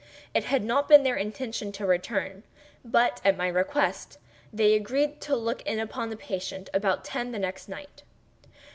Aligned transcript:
It 0.33 0.45
had 0.45 0.63
not 0.63 0.89
been 0.89 1.03
their 1.03 1.15
intention 1.15 1.71
to 1.73 1.85
return; 1.85 2.41
but, 2.83 3.21
at 3.23 3.37
my 3.37 3.47
request, 3.47 4.17
they 4.51 4.73
agreed 4.73 5.21
to 5.21 5.35
look 5.35 5.61
in 5.61 5.77
upon 5.77 6.09
the 6.09 6.17
patient 6.17 6.71
about 6.73 7.05
ten 7.05 7.31
the 7.31 7.37
next 7.37 7.69
night. 7.69 8.01